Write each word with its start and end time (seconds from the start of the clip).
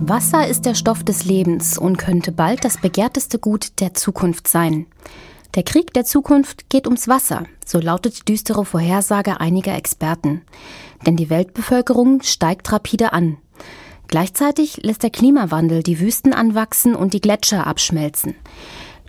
Wasser 0.00 0.46
ist 0.46 0.64
der 0.64 0.74
Stoff 0.74 1.02
des 1.02 1.24
Lebens 1.24 1.76
und 1.76 1.98
könnte 1.98 2.30
bald 2.30 2.64
das 2.64 2.80
begehrteste 2.80 3.38
Gut 3.40 3.80
der 3.80 3.94
Zukunft 3.94 4.46
sein. 4.46 4.86
Der 5.56 5.64
Krieg 5.64 5.92
der 5.92 6.04
Zukunft 6.04 6.70
geht 6.70 6.86
ums 6.86 7.08
Wasser, 7.08 7.44
so 7.66 7.80
lautet 7.80 8.20
die 8.20 8.24
düstere 8.32 8.64
Vorhersage 8.64 9.40
einiger 9.40 9.74
Experten. 9.74 10.42
Denn 11.04 11.16
die 11.16 11.30
Weltbevölkerung 11.30 12.22
steigt 12.22 12.70
rapide 12.70 13.12
an. 13.12 13.38
Gleichzeitig 14.06 14.78
lässt 14.84 15.02
der 15.02 15.10
Klimawandel 15.10 15.82
die 15.82 15.98
Wüsten 15.98 16.32
anwachsen 16.32 16.94
und 16.94 17.12
die 17.12 17.20
Gletscher 17.20 17.66
abschmelzen. 17.66 18.36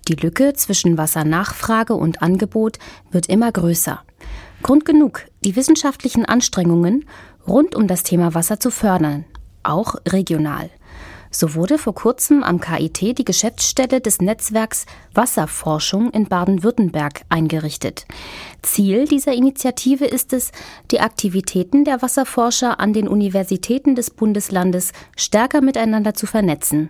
Die 0.07 0.15
Lücke 0.15 0.53
zwischen 0.53 0.97
Wassernachfrage 0.97 1.93
und 1.93 2.23
Angebot 2.23 2.79
wird 3.11 3.27
immer 3.27 3.51
größer. 3.51 4.01
Grund 4.63 4.85
genug, 4.85 5.25
die 5.45 5.55
wissenschaftlichen 5.55 6.25
Anstrengungen 6.25 7.05
rund 7.47 7.75
um 7.75 7.87
das 7.87 8.01
Thema 8.01 8.33
Wasser 8.33 8.59
zu 8.59 8.71
fördern, 8.71 9.25
auch 9.63 9.95
regional. 10.07 10.71
So 11.31 11.53
wurde 11.53 11.77
vor 11.77 11.93
kurzem 11.93 12.43
am 12.43 12.59
KIT 12.59 13.17
die 13.19 13.25
Geschäftsstelle 13.25 14.01
des 14.01 14.19
Netzwerks 14.19 14.85
Wasserforschung 15.13 16.09
in 16.09 16.25
Baden-Württemberg 16.27 17.21
eingerichtet. 17.29 18.05
Ziel 18.63 19.05
dieser 19.05 19.33
Initiative 19.33 20.05
ist 20.05 20.33
es, 20.33 20.51
die 20.89 21.01
Aktivitäten 21.01 21.85
der 21.85 22.01
Wasserforscher 22.01 22.79
an 22.79 22.93
den 22.93 23.07
Universitäten 23.07 23.93
des 23.93 24.09
Bundeslandes 24.09 24.91
stärker 25.15 25.61
miteinander 25.61 26.15
zu 26.15 26.25
vernetzen. 26.25 26.89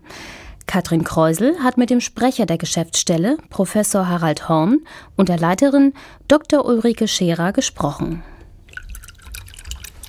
Katrin 0.68 1.04
Kreusel 1.04 1.58
hat 1.64 1.78
mit 1.78 1.90
dem 1.90 2.00
Sprecher 2.00 2.46
der 2.46 2.60
Geschäftsstelle, 2.60 3.38
Professor 3.50 4.08
Harald 4.08 4.48
Horn, 4.48 4.86
und 5.18 5.28
der 5.28 5.40
Leiterin 5.40 5.94
Dr. 6.28 6.64
Ulrike 6.64 7.08
Scherer 7.08 7.52
gesprochen. 7.52 8.24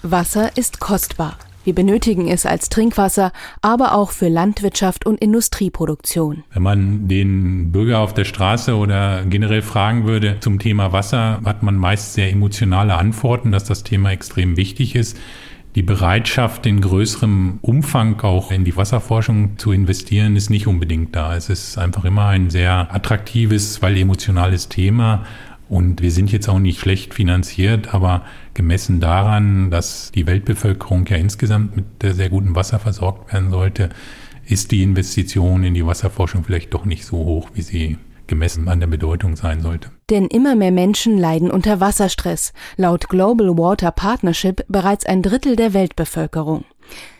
Wasser 0.03 0.57
ist 0.57 0.79
kostbar. 0.79 1.37
Wir 1.71 1.75
benötigen 1.77 2.27
es 2.27 2.47
als 2.47 2.69
Trinkwasser, 2.69 3.31
aber 3.63 3.95
auch 3.95 4.11
für 4.11 4.27
Landwirtschaft 4.27 5.07
und 5.07 5.21
Industrieproduktion. 5.21 6.43
Wenn 6.53 6.65
man 6.65 7.07
den 7.07 7.71
Bürger 7.71 8.01
auf 8.01 8.13
der 8.13 8.25
Straße 8.25 8.75
oder 8.75 9.23
generell 9.25 9.63
fragen 9.63 10.05
würde 10.05 10.39
zum 10.41 10.59
Thema 10.59 10.93
Wasser, 10.93 11.41
hat 11.45 11.63
man 11.63 11.77
meist 11.77 12.15
sehr 12.15 12.29
emotionale 12.29 12.97
Antworten, 12.97 13.53
dass 13.53 13.63
das 13.63 13.85
Thema 13.85 14.11
extrem 14.11 14.57
wichtig 14.57 14.97
ist. 14.97 15.17
Die 15.77 15.85
Bereitschaft, 15.85 16.67
in 16.67 16.81
größerem 16.81 17.61
Umfang 17.63 18.21
auch 18.23 18.51
in 18.51 18.65
die 18.65 18.77
Wasserforschung 18.77 19.57
zu 19.57 19.71
investieren, 19.71 20.35
ist 20.35 20.51
nicht 20.51 20.67
unbedingt 20.67 21.15
da. 21.15 21.37
Es 21.37 21.49
ist 21.49 21.79
einfach 21.79 22.05
immer 22.05 22.27
ein 22.27 22.51
sehr 22.51 22.93
attraktives, 22.93 23.81
weil 23.81 23.97
emotionales 23.97 24.69
Thema. 24.69 25.25
Und 25.71 26.03
wir 26.03 26.11
sind 26.11 26.33
jetzt 26.33 26.49
auch 26.49 26.59
nicht 26.59 26.81
schlecht 26.81 27.15
finanziert, 27.15 27.95
aber 27.95 28.25
gemessen 28.55 28.99
daran, 28.99 29.71
dass 29.71 30.11
die 30.13 30.27
Weltbevölkerung 30.27 31.07
ja 31.07 31.17
insgesamt 31.17 31.77
mit 31.77 31.85
sehr 32.03 32.29
gutem 32.29 32.57
Wasser 32.57 32.81
versorgt 32.81 33.33
werden 33.33 33.51
sollte, 33.51 33.91
ist 34.45 34.73
die 34.73 34.83
Investition 34.83 35.63
in 35.63 35.75
die 35.75 35.87
Wasserforschung 35.87 36.43
vielleicht 36.43 36.75
doch 36.75 36.85
nicht 36.85 37.05
so 37.05 37.19
hoch, 37.19 37.51
wie 37.55 37.63
sie 37.63 37.99
gemessen 38.27 38.67
an 38.69 38.81
der 38.81 38.89
Bedeutung 38.89 39.37
sein 39.37 39.61
sollte. 39.61 39.91
Denn 40.11 40.27
immer 40.27 40.57
mehr 40.57 40.73
Menschen 40.73 41.17
leiden 41.17 41.53
unter 41.53 41.79
Wasserstress, 41.79 42.53
laut 42.77 43.09
Global 43.09 43.57
Water 43.57 43.93
Partnership 43.93 44.65
bereits 44.67 45.07
ein 45.07 45.23
Drittel 45.23 45.55
der 45.55 45.73
Weltbevölkerung. 45.73 46.65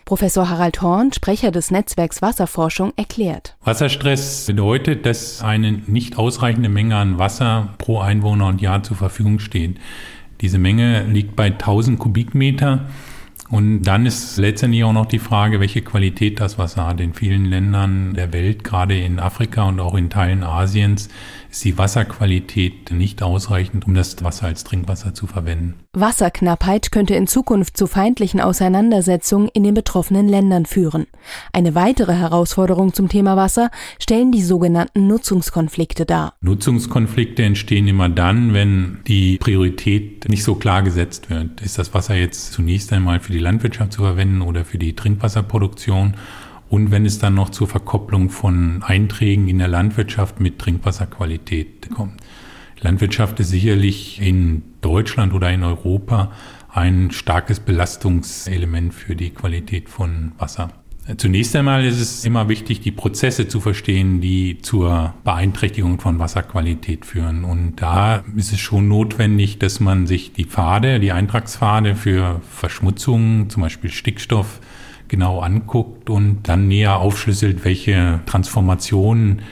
Professor 0.05 0.49
Harald 0.49 0.83
Horn, 0.83 1.13
Sprecher 1.13 1.53
des 1.53 1.71
Netzwerks 1.71 2.21
Wasserforschung, 2.21 2.93
erklärt. 2.97 3.55
Wasserstress 3.63 4.47
bedeutet, 4.47 5.07
dass 5.07 5.41
eine 5.43 5.71
nicht 5.73 6.19
ausreichende 6.19 6.69
Menge 6.69 6.97
an 6.97 7.19
Wasser 7.19 7.75
pro 7.79 8.01
Einwohner 8.01 8.49
und 8.49 8.61
Jahr 8.61 8.83
zur 8.83 8.97
Verfügung 8.97 9.39
steht. 9.39 9.79
Diese 10.41 10.59
Menge 10.59 11.05
liegt 11.05 11.37
bei 11.37 11.47
1000 11.47 11.99
Kubikmeter. 11.99 12.87
Und 13.51 13.83
dann 13.83 14.07
ist 14.07 14.37
letztendlich 14.37 14.85
auch 14.85 14.93
noch 14.93 15.07
die 15.07 15.19
Frage, 15.19 15.59
welche 15.59 15.83
Qualität 15.83 16.41
das 16.41 16.57
Wasser 16.57 16.87
hat. 16.87 17.01
In 17.01 17.15
vielen 17.15 17.45
Ländern 17.45 18.15
der 18.15 18.33
Welt, 18.33 18.63
gerade 18.63 18.97
in 18.97 19.19
Afrika 19.19 19.65
und 19.65 19.81
auch 19.81 19.95
in 19.95 20.09
Teilen 20.09 20.45
Asiens, 20.45 21.09
ist 21.51 21.65
die 21.65 21.77
Wasserqualität 21.77 22.93
nicht 22.93 23.25
ausreichend, 23.25 23.87
um 23.89 23.95
das 23.95 24.23
Wasser 24.23 24.47
als 24.47 24.63
Trinkwasser 24.63 25.15
zu 25.15 25.27
verwenden. 25.27 25.75
Wasserknappheit 25.93 26.93
könnte 26.93 27.15
in 27.15 27.27
Zukunft 27.27 27.77
zu 27.77 27.89
feindlichen 27.89 28.41
Auseinandersetzungen 28.41 29.49
in 29.49 29.65
den 29.65 29.75
betroffenen 29.75 30.29
Ländern 30.29 30.65
führen. 30.65 31.09
Eine 31.53 31.75
weitere 31.75 32.15
Herausforderung 32.15 32.95
zum 32.95 33.09
Thema 33.09 33.37
Wasser 33.37 33.71
stellen 33.99 34.31
die 34.31 34.43
sogenannten 34.43 35.09
Nutzungskonflikte 35.09 36.07
dar. 36.07 36.35
Nutzungskonflikte 36.41 37.43
entstehen 37.43 37.89
immer 37.89 38.09
dann, 38.09 38.55
wenn 38.55 38.99
die 39.09 39.39
Priorität 39.39 40.29
nicht 40.29 40.45
so 40.45 40.55
klar 40.55 40.85
gesetzt 40.85 41.31
wird. 41.31 41.61
Ist 41.61 41.79
das 41.79 41.93
Wasser 41.95 42.15
jetzt 42.15 42.53
zunächst 42.53 42.93
einmal 42.93 43.19
für 43.19 43.33
die 43.33 43.40
Landwirtschaft 43.41 43.93
zu 43.93 44.03
verwenden 44.03 44.43
oder 44.43 44.65
für 44.65 44.79
die 44.79 44.95
Trinkwasserproduktion? 44.95 46.15
Und 46.69 46.93
wenn 46.93 47.05
es 47.05 47.19
dann 47.19 47.35
noch 47.35 47.51
zur 47.51 47.67
Verkopplung 47.67 48.31
von 48.31 48.83
Einträgen 48.85 49.49
in 49.49 49.59
der 49.59 49.69
Landwirtschaft 49.69 50.39
mit 50.39 50.59
Trinkwasserqualität 50.59 51.91
kommt. 51.91 52.21
Landwirtschaft 52.81 53.41
ist 53.41 53.51
sicherlich 53.51 54.23
in 54.23 54.63
Deutschland 54.81 55.35
oder 55.35 55.51
in 55.51 55.65
Europa 55.65 56.31
ein 56.73 57.11
starkes 57.11 57.61
Belastungselement 57.61 58.95
für 58.95 59.17
die 59.17 59.31
Qualität 59.31 59.89
von 59.89 60.33
Wasser. 60.39 60.71
Zunächst 61.17 61.57
einmal 61.57 61.85
ist 61.85 62.01
es 62.01 62.25
immer 62.25 62.49
wichtig, 62.49 62.81
die 62.81 62.93
Prozesse 62.93 63.49
zu 63.49 63.61
verstehen, 63.61 64.21
die 64.21 64.59
zur 64.61 65.15
Beeinträchtigung 65.25 65.99
von 65.99 66.19
Wasserqualität 66.19 67.05
führen. 67.05 67.45
Und 67.45 67.77
da 67.77 68.23
ist 68.37 68.53
es 68.53 68.61
schon 68.61 68.87
notwendig, 68.87 69.59
dass 69.59 69.81
man 69.81 70.07
sich 70.07 70.33
die 70.33 70.45
Pfade, 70.45 71.01
die 71.01 71.13
Eintragspfade 71.13 71.97
für 71.97 72.41
Verschmutzungen, 72.49 73.51
zum 73.51 73.63
Beispiel 73.63 73.91
Stickstoff, 73.91 74.61
genau 75.09 75.41
anguckt 75.41 76.09
und 76.09 76.49
dann 76.49 76.69
näher 76.69 76.99
aufschlüsselt, 76.99 77.65
welche 77.65 78.21
Transformationen 78.27 79.43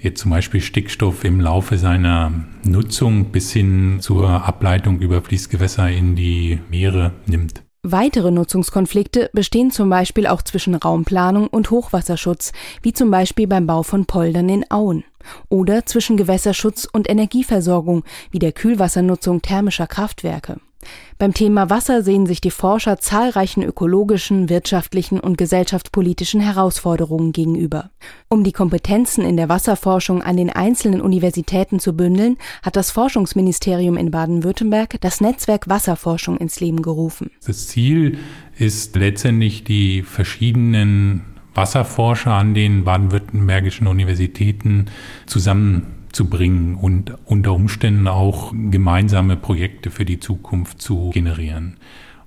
jetzt 0.00 0.20
zum 0.20 0.30
Beispiel 0.30 0.60
Stickstoff 0.60 1.24
im 1.24 1.40
Laufe 1.40 1.78
seiner 1.78 2.32
Nutzung 2.64 3.26
bis 3.26 3.52
hin 3.52 3.98
zur 4.00 4.28
Ableitung 4.28 5.00
über 5.00 5.20
Fließgewässer 5.20 5.90
in 5.90 6.16
die 6.16 6.58
Meere 6.70 7.12
nimmt. 7.26 7.62
Weitere 7.84 8.30
Nutzungskonflikte 8.30 9.28
bestehen 9.32 9.72
zum 9.72 9.90
Beispiel 9.90 10.28
auch 10.28 10.42
zwischen 10.42 10.76
Raumplanung 10.76 11.48
und 11.48 11.72
Hochwasserschutz, 11.72 12.52
wie 12.80 12.92
zum 12.92 13.10
Beispiel 13.10 13.48
beim 13.48 13.66
Bau 13.66 13.82
von 13.82 14.06
Poldern 14.06 14.48
in 14.48 14.70
Auen, 14.70 15.02
oder 15.48 15.84
zwischen 15.84 16.16
Gewässerschutz 16.16 16.84
und 16.92 17.10
Energieversorgung, 17.10 18.04
wie 18.30 18.38
der 18.38 18.52
Kühlwassernutzung 18.52 19.42
thermischer 19.42 19.88
Kraftwerke. 19.88 20.60
Beim 21.18 21.34
Thema 21.34 21.70
Wasser 21.70 22.02
sehen 22.02 22.26
sich 22.26 22.40
die 22.40 22.50
Forscher 22.50 22.98
zahlreichen 22.98 23.62
ökologischen, 23.62 24.48
wirtschaftlichen 24.48 25.20
und 25.20 25.38
gesellschaftspolitischen 25.38 26.40
Herausforderungen 26.40 27.32
gegenüber. 27.32 27.90
Um 28.28 28.44
die 28.44 28.52
Kompetenzen 28.52 29.24
in 29.24 29.36
der 29.36 29.48
Wasserforschung 29.48 30.22
an 30.22 30.36
den 30.36 30.50
einzelnen 30.50 31.00
Universitäten 31.00 31.78
zu 31.78 31.96
bündeln, 31.96 32.38
hat 32.62 32.76
das 32.76 32.90
Forschungsministerium 32.90 33.96
in 33.96 34.10
Baden-Württemberg 34.10 35.00
das 35.00 35.20
Netzwerk 35.20 35.68
Wasserforschung 35.68 36.38
ins 36.38 36.60
Leben 36.60 36.82
gerufen. 36.82 37.30
Das 37.46 37.68
Ziel 37.68 38.18
ist 38.58 38.96
letztendlich 38.96 39.64
die 39.64 40.02
verschiedenen 40.02 41.22
Wasserforscher 41.54 42.32
an 42.32 42.54
den 42.54 42.84
baden-württembergischen 42.84 43.86
Universitäten 43.86 44.86
zusammen 45.26 46.01
zu 46.12 46.28
bringen 46.28 46.76
und 46.76 47.14
unter 47.24 47.52
Umständen 47.52 48.08
auch 48.08 48.52
gemeinsame 48.52 49.36
Projekte 49.36 49.90
für 49.90 50.04
die 50.04 50.20
Zukunft 50.20 50.80
zu 50.80 51.10
generieren. 51.10 51.76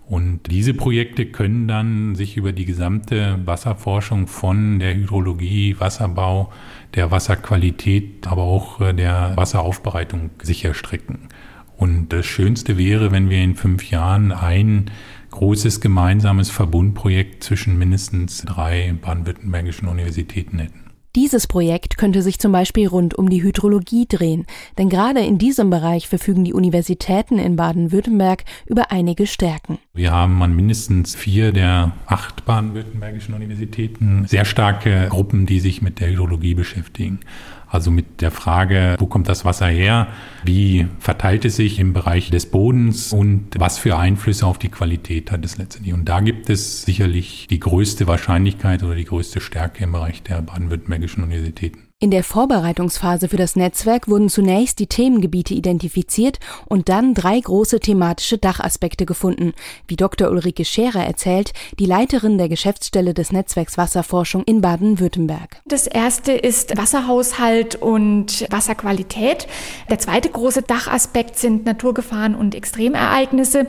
Und 0.07 0.51
diese 0.51 0.75
Projekte 0.75 1.25
können 1.25 1.67
dann 1.67 2.13
sich 2.15 2.37
über 2.37 2.51
die 2.51 2.65
gesamte 2.65 3.39
Wasserforschung 3.45 4.27
von 4.27 4.77
der 4.77 4.93
Hydrologie, 4.93 5.79
Wasserbau, 5.79 6.51
der 6.93 7.09
Wasserqualität, 7.09 8.27
aber 8.27 8.43
auch 8.43 8.81
äh, 8.81 8.93
der 8.93 9.33
Wasseraufbereitung 9.35 10.29
sicher 10.43 10.75
strecken. 10.75 11.29
Und 11.77 12.09
das 12.09 12.25
Schönste 12.25 12.77
wäre, 12.77 13.11
wenn 13.11 13.29
wir 13.29 13.43
in 13.43 13.55
fünf 13.55 13.89
Jahren 13.89 14.31
ein 14.31 14.91
großes 15.31 15.81
gemeinsames 15.81 16.49
Verbundprojekt 16.49 17.43
zwischen 17.43 17.77
mindestens 17.77 18.43
drei 18.43 18.93
baden-württembergischen 19.01 19.87
Universitäten 19.87 20.59
hätten. 20.59 20.84
Dieses 21.15 21.47
Projekt 21.47 21.97
könnte 21.97 22.21
sich 22.21 22.39
zum 22.39 22.51
Beispiel 22.51 22.89
rund 22.89 23.13
um 23.13 23.29
die 23.29 23.41
Hydrologie 23.41 24.05
drehen, 24.05 24.45
denn 24.77 24.89
gerade 24.89 25.21
in 25.21 25.37
diesem 25.37 25.69
Bereich 25.69 26.09
verfügen 26.09 26.43
die 26.43 26.53
Universitäten 26.53 27.39
in 27.39 27.55
Baden-Württemberg 27.55 28.43
über 28.65 28.91
einige 28.91 29.25
Stärken. 29.25 29.79
Wir 29.93 30.11
haben 30.11 30.43
an 30.43 30.53
mindestens 30.53 31.15
vier 31.15 31.53
der 31.53 31.93
acht 32.05 32.43
baden-württembergischen 32.43 33.33
Universitäten 33.33 34.25
sehr 34.27 34.43
starke 34.43 35.07
Gruppen, 35.09 35.45
die 35.45 35.61
sich 35.61 35.81
mit 35.81 36.01
der 36.01 36.09
Hydrologie 36.09 36.53
beschäftigen. 36.53 37.21
Also 37.67 37.91
mit 37.91 38.21
der 38.21 38.31
Frage, 38.31 38.95
wo 38.99 39.05
kommt 39.05 39.27
das 39.27 39.45
Wasser 39.45 39.67
her? 39.67 40.07
Wie 40.43 40.87
verteilt 40.99 41.45
es 41.45 41.55
sich 41.55 41.79
im 41.79 41.93
Bereich 41.93 42.29
des 42.29 42.45
Bodens 42.45 43.11
und 43.11 43.49
was 43.57 43.77
für 43.77 43.97
Einflüsse 43.97 44.45
auf 44.45 44.57
die 44.57 44.69
Qualität 44.69 45.31
hat 45.31 45.43
es 45.43 45.57
letztendlich? 45.57 45.93
Und 45.93 46.05
da 46.05 46.19
gibt 46.19 46.49
es 46.49 46.83
sicherlich 46.83 47.47
die 47.49 47.59
größte 47.59 48.07
Wahrscheinlichkeit 48.07 48.83
oder 48.83 48.95
die 48.95 49.05
größte 49.05 49.41
Stärke 49.41 49.83
im 49.83 49.91
Bereich 49.91 50.23
der 50.23 50.41
baden-württembergischen 50.41 51.23
Universitäten. 51.23 51.84
In 52.01 52.11
der 52.11 52.25
Vorbereitungsphase 52.25 53.29
für 53.29 53.37
das 53.37 53.55
Netzwerk 53.55 54.09
wurden 54.09 54.27
zunächst 54.27 54.79
die 54.79 54.87
Themengebiete 54.87 55.53
identifiziert 55.53 56.39
und 56.65 56.89
dann 56.89 57.13
drei 57.13 57.39
große 57.39 57.79
thematische 57.79 58.37
Dachaspekte 58.37 59.05
gefunden, 59.05 59.53
wie 59.87 59.95
Dr. 59.95 60.29
Ulrike 60.29 60.65
Scherer 60.65 61.05
erzählt, 61.05 61.53
die 61.79 61.85
Leiterin 61.85 62.37
der 62.37 62.49
Geschäftsstelle 62.49 63.13
des 63.13 63.31
Netzwerks 63.31 63.77
Wasserforschung 63.77 64.43
in 64.43 64.59
Baden-Württemberg. 64.59 65.61
Das 65.63 65.87
erste 65.87 66.33
ist 66.33 66.77
Wasserhaushalt 66.77 67.75
und 67.75 68.45
Wasserqualität. 68.51 69.47
Der 69.89 69.97
zweite 69.97 70.29
große 70.29 70.63
Dachaspekt 70.63 71.39
sind 71.39 71.65
Naturgefahren 71.65 72.35
und 72.35 72.55
Extremereignisse. 72.55 73.67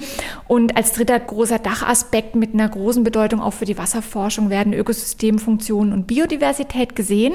Und 0.48 0.76
als 0.76 0.90
dritter 0.90 1.20
großer 1.20 1.60
Dachaspekt 1.60 2.34
mit 2.34 2.54
einer 2.54 2.68
großen 2.68 3.04
Bedeutung 3.04 3.40
auch 3.40 3.52
für 3.52 3.66
die 3.66 3.78
Wasserforschung 3.78 4.50
werden 4.50 4.72
Ökosystemfunktionen 4.72 5.92
und 5.92 6.08
Biodiversität 6.08 6.96
gesehen. 6.96 7.34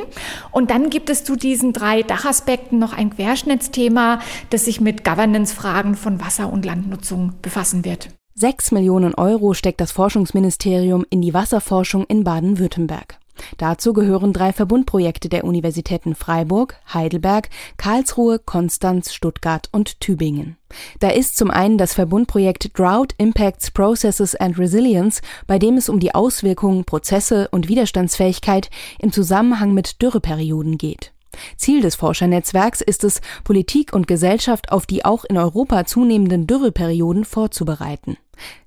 Und 0.51 0.69
dann 0.69 0.80
gibt 0.89 1.09
es 1.09 1.23
zu 1.23 1.35
diesen 1.35 1.73
drei 1.73 2.03
Dachaspekten 2.03 2.79
noch 2.79 2.93
ein 2.93 3.11
Querschnittsthema, 3.11 4.19
das 4.49 4.65
sich 4.65 4.81
mit 4.81 5.03
Governance-Fragen 5.03 5.95
von 5.95 6.19
Wasser- 6.19 6.51
und 6.51 6.65
Landnutzung 6.65 7.33
befassen 7.41 7.85
wird. 7.85 8.09
Sechs 8.33 8.71
Millionen 8.71 9.13
Euro 9.13 9.53
steckt 9.53 9.81
das 9.81 9.91
Forschungsministerium 9.91 11.05
in 11.09 11.21
die 11.21 11.33
Wasserforschung 11.33 12.05
in 12.05 12.23
Baden-Württemberg. 12.23 13.20
Dazu 13.57 13.93
gehören 13.93 14.33
drei 14.33 14.53
Verbundprojekte 14.53 15.29
der 15.29 15.43
Universitäten 15.43 16.15
Freiburg, 16.15 16.75
Heidelberg, 16.93 17.49
Karlsruhe, 17.77 18.39
Konstanz, 18.39 19.13
Stuttgart 19.13 19.69
und 19.71 19.99
Tübingen. 19.99 20.57
Da 20.99 21.09
ist 21.09 21.37
zum 21.37 21.51
einen 21.51 21.77
das 21.77 21.93
Verbundprojekt 21.93 22.77
Drought 22.77 23.13
Impacts 23.17 23.71
Processes 23.71 24.35
and 24.35 24.57
Resilience, 24.57 25.21
bei 25.47 25.59
dem 25.59 25.77
es 25.77 25.89
um 25.89 25.99
die 25.99 26.15
Auswirkungen, 26.15 26.85
Prozesse 26.85 27.47
und 27.51 27.67
Widerstandsfähigkeit 27.67 28.69
im 28.99 29.11
Zusammenhang 29.11 29.73
mit 29.73 30.01
Dürreperioden 30.01 30.77
geht. 30.77 31.11
Ziel 31.57 31.81
des 31.81 31.95
Forschernetzwerks 31.95 32.81
ist 32.81 33.03
es, 33.03 33.21
Politik 33.43 33.93
und 33.93 34.07
Gesellschaft 34.07 34.71
auf 34.71 34.85
die 34.85 35.05
auch 35.05 35.23
in 35.25 35.37
Europa 35.37 35.85
zunehmenden 35.85 36.47
Dürreperioden 36.47 37.25
vorzubereiten. 37.25 38.17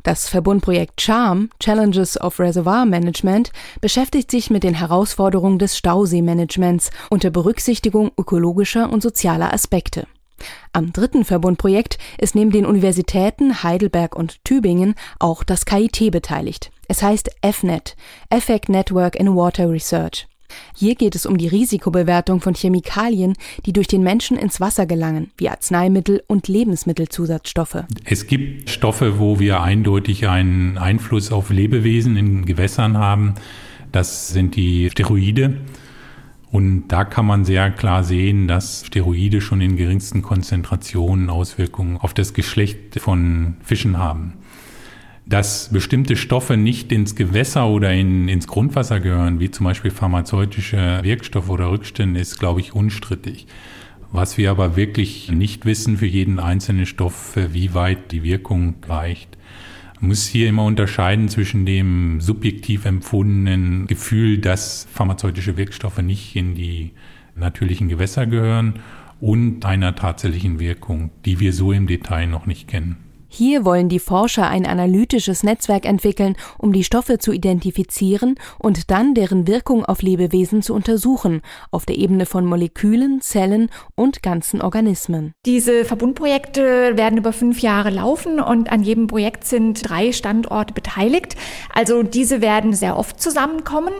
Das 0.03 0.29
Verbundprojekt 0.29 1.01
CHARM 1.01 1.51
Challenges 1.59 2.21
of 2.21 2.39
Reservoir 2.39 2.87
Management 2.87 3.51
beschäftigt 3.81 4.31
sich 4.31 4.51
mit 4.51 4.63
den 4.63 4.75
Herausforderungen 4.75 5.59
des 5.59 5.77
Stauseemanagements 5.77 6.91
unter 7.11 7.31
Berücksichtigung 7.31 8.13
ökologischer 8.17 8.91
und 8.91 9.03
sozialer 9.03 9.53
Aspekte. 9.53 10.07
Am 10.73 10.93
dritten 10.93 11.25
Verbundprojekt 11.25 11.99
ist 12.19 12.35
neben 12.35 12.51
den 12.51 12.67
Universitäten 12.67 13.63
Heidelberg 13.63 14.17
und 14.17 14.45
Tübingen 14.45 14.95
auch 15.19 15.45
das 15.45 15.65
KIT 15.65 16.11
beteiligt. 16.11 16.71
Es 16.89 17.03
heißt 17.03 17.31
EFNET, 17.41 17.97
Effect 18.31 18.69
Network 18.69 19.17
in 19.17 19.35
Water 19.35 19.71
Research. 19.71 20.27
Hier 20.75 20.94
geht 20.94 21.14
es 21.14 21.26
um 21.26 21.38
die 21.38 21.49
Risikobewertung 21.49 22.41
von 22.41 22.55
Chemikalien, 22.55 23.35
die 23.67 23.73
durch 23.73 23.87
den 23.87 24.02
Menschen 24.02 24.37
ins 24.37 24.61
Wasser 24.61 24.87
gelangen, 24.87 25.31
wie 25.37 25.49
Arzneimittel 25.49 26.23
und 26.26 26.49
Lebensmittelzusatzstoffe. 26.49 27.85
Es 28.05 28.26
gibt 28.26 28.70
Stoffe, 28.70 29.19
wo 29.19 29.38
wir 29.38 29.62
eindeutig 29.62 30.29
einen 30.29 30.79
Einfluss 30.79 31.32
auf 31.32 31.50
Lebewesen 31.50 32.17
in 32.17 32.44
Gewässern 32.44 32.99
haben. 32.99 33.35
Das 33.93 34.29
sind 34.29 34.56
die 34.56 34.91
Steroide. 34.91 35.58
Und 36.50 36.87
da 36.88 37.05
kann 37.05 37.26
man 37.26 37.44
sehr 37.44 37.70
klar 37.73 38.05
sehen, 38.05 38.46
dass 38.46 38.87
Steroide 38.87 39.41
schon 39.41 39.61
in 39.61 39.76
geringsten 39.76 40.23
Konzentrationen 40.23 41.29
Auswirkungen 41.29 41.96
auf 41.96 42.14
das 42.14 42.32
Geschlecht 42.32 43.00
von 43.00 43.56
Fischen 43.61 43.99
haben. 43.99 44.35
Dass 45.26 45.71
bestimmte 45.71 46.17
Stoffe 46.17 46.56
nicht 46.56 46.93
ins 46.93 47.17
Gewässer 47.17 47.69
oder 47.69 47.93
in, 47.93 48.29
ins 48.29 48.47
Grundwasser 48.47 49.00
gehören, 49.00 49.41
wie 49.41 49.50
zum 49.50 49.65
Beispiel 49.65 49.91
pharmazeutische 49.91 51.00
Wirkstoffe 51.03 51.49
oder 51.49 51.71
Rückstände, 51.71 52.21
ist, 52.21 52.38
glaube 52.38 52.61
ich, 52.61 52.75
unstrittig. 52.75 53.47
Was 54.12 54.37
wir 54.37 54.50
aber 54.50 54.76
wirklich 54.76 55.31
nicht 55.31 55.65
wissen 55.65 55.97
für 55.97 56.06
jeden 56.06 56.38
einzelnen 56.38 56.87
Stoff, 56.87 57.37
wie 57.37 57.73
weit 57.75 58.12
die 58.12 58.23
Wirkung 58.23 58.75
reicht. 58.87 59.38
Man 60.00 60.09
muss 60.09 60.26
hier 60.26 60.49
immer 60.49 60.65
unterscheiden 60.65 61.29
zwischen 61.29 61.65
dem 61.65 62.20
subjektiv 62.20 62.85
empfundenen 62.85 63.87
Gefühl, 63.87 64.38
dass 64.38 64.87
pharmazeutische 64.93 65.56
Wirkstoffe 65.56 66.03
nicht 66.03 66.37
in 66.37 66.55
die 66.55 66.93
natürlichen 67.35 67.88
Gewässer 67.88 68.27
gehören 68.27 68.81
und 69.20 69.65
einer 69.65 69.94
tatsächlichen 69.97 70.59
Wirkung, 70.61 71.11
die 71.25 71.41
wir 71.41 71.53
so 71.55 71.73
im 71.73 71.87
Detail 71.87 72.27
noch 72.27 72.47
nicht 72.47 72.69
kennen. 72.69 73.04
Hier 73.37 73.65
wollen 73.65 73.89
die 73.89 73.99
Forscher 73.99 74.47
ein 74.47 74.65
analytisches 74.65 75.43
Netzwerk 75.43 75.87
entwickeln, 75.87 76.37
um 76.57 76.73
die 76.73 76.85
Stoffe 76.85 77.19
zu 77.19 77.33
identifizieren 77.33 78.37
und 78.61 78.93
dann 78.93 79.13
deren 79.13 79.49
Wirkung 79.49 79.85
auf 79.85 80.03
Lebewesen 80.03 80.63
zu 80.63 80.73
untersuchen, 80.73 81.43
auf 81.73 81.85
der 81.85 81.99
Ebene 81.99 82.27
von 82.27 82.47
Molekülen, 82.47 83.21
Zellen 83.23 83.71
und 83.97 84.23
ganzen 84.23 84.63
Organismen. 84.63 85.33
Diese 85.47 85.85
Verbundprojekte 85.85 86.97
werden 86.97 87.19
über 87.19 87.33
fünf 87.33 87.59
Jahre 87.59 87.91
laufen 87.91 88.39
und 88.39 88.71
an 88.71 88.85
jedem 88.85 89.09
Projekt 89.09 89.49
sind 89.49 89.91
drei 89.91 90.13
Standorte 90.13 90.73
beteiligt. 90.73 91.35
Also 91.75 92.05
diese 92.05 92.41
werden 92.41 92.73
sehr 92.73 92.97
oft 92.97 93.21
zusammenkommen 93.21 93.95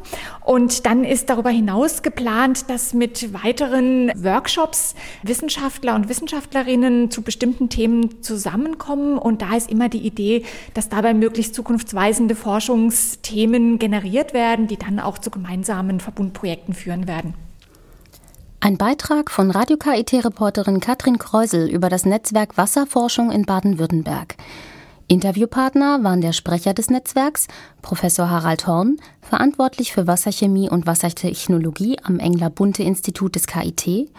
und 0.45 0.87
dann 0.87 1.03
ist 1.03 1.29
darüber 1.29 1.51
hinaus 1.51 2.03
geplant, 2.03 2.71
dass 2.71 2.95
mit 2.95 3.35
weiteren 3.35 4.13
Workshops 4.15 4.95
Wissenschaftler 5.25 5.97
und 5.97 6.09
Wissenschaftlerinnen 6.09 7.11
zu 7.11 7.23
bestimmten 7.23 7.69
Themen 7.69 8.23
zusammenkommen 8.23 9.19
und 9.25 9.41
da 9.41 9.57
ist 9.57 9.71
immer 9.71 9.89
die 9.89 10.07
Idee, 10.07 10.45
dass 10.75 10.91
dabei 10.91 11.15
möglichst 11.15 11.55
zukunftsweisende 11.55 12.35
Forschungsthemen 12.35 13.79
generiert 13.79 14.35
werden, 14.35 14.67
die 14.67 14.77
dann 14.77 15.01
auch 15.01 15.19
zu 15.19 15.31
gemeinsamen 15.31 15.99
Verbundprojekten 15.99 16.75
führen 16.75 17.09
werden. 17.09 17.35
Ein 18.61 18.77
Beitrag 18.77 19.31
von 19.31 19.51
Radio 19.51 19.77
KIT-Reporterin 19.77 20.81
Katrin 20.81 21.19
Kreusel 21.19 21.69
über 21.71 21.89
das 21.89 22.05
Netzwerk 22.05 22.57
Wasserforschung 22.57 23.31
in 23.31 23.45
Baden-Württemberg. 23.45 24.37
Interviewpartner 25.07 26.03
waren 26.03 26.23
der 26.23 26.33
Sprecher 26.33 26.73
des 26.73 26.89
Netzwerks, 26.89 27.47
Professor 27.83 28.31
Harald 28.31 28.67
Horn, 28.67 28.97
verantwortlich 29.21 29.93
für 29.93 30.07
Wasserchemie 30.07 30.71
und 30.71 30.87
Wassertechnologie 30.87 31.99
am 32.03 32.19
Engler-Bunte-Institut 32.19 33.35
des 33.35 33.47
KIT, 33.47 34.11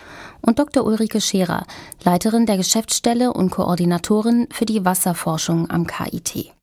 und 0.42 0.60
Dr. 0.60 0.86
Ulrike 0.86 1.22
Scherer, 1.22 1.66
Leiterin 2.04 2.46
der 2.46 2.58
Geschäftsstelle 2.58 3.34
und 3.34 3.50
Koordinatorin 3.50 4.48
für 4.52 4.66
die 4.66 4.86
Wasserforschung 4.86 5.70
am 5.72 5.88
KIT. 5.88 6.54